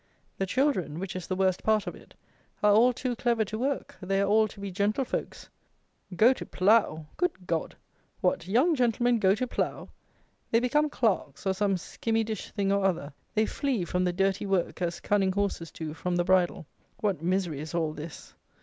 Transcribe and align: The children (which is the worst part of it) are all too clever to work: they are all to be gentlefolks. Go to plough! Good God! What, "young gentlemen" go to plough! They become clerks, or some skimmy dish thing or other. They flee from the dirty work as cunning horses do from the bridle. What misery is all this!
The 0.39 0.47
children 0.47 0.97
(which 0.97 1.15
is 1.15 1.27
the 1.27 1.35
worst 1.35 1.61
part 1.61 1.85
of 1.85 1.93
it) 1.93 2.15
are 2.63 2.73
all 2.73 2.91
too 2.91 3.15
clever 3.15 3.45
to 3.45 3.59
work: 3.59 3.95
they 4.01 4.19
are 4.19 4.25
all 4.25 4.47
to 4.47 4.59
be 4.59 4.71
gentlefolks. 4.71 5.47
Go 6.15 6.33
to 6.33 6.43
plough! 6.43 7.05
Good 7.17 7.45
God! 7.45 7.75
What, 8.19 8.47
"young 8.47 8.73
gentlemen" 8.73 9.19
go 9.19 9.35
to 9.35 9.45
plough! 9.45 9.89
They 10.49 10.59
become 10.59 10.89
clerks, 10.89 11.45
or 11.45 11.53
some 11.53 11.77
skimmy 11.77 12.23
dish 12.23 12.49
thing 12.49 12.71
or 12.71 12.83
other. 12.83 13.13
They 13.35 13.45
flee 13.45 13.85
from 13.85 14.03
the 14.03 14.11
dirty 14.11 14.47
work 14.47 14.81
as 14.81 15.01
cunning 15.01 15.33
horses 15.33 15.69
do 15.69 15.93
from 15.93 16.15
the 16.15 16.23
bridle. 16.23 16.65
What 17.01 17.21
misery 17.21 17.59
is 17.59 17.75
all 17.75 17.93
this! 17.93 18.33